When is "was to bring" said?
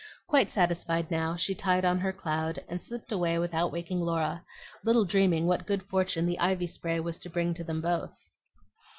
6.99-7.53